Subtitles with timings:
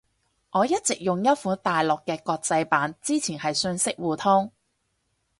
[0.49, 2.95] 我一直用一款大陸嘅國際版。
[3.03, 4.51] 之前係信息互通